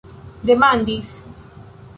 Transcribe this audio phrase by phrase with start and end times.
[0.43, 1.13] demandis